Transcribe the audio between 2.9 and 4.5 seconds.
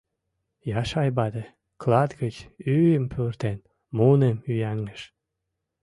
пуртен, муным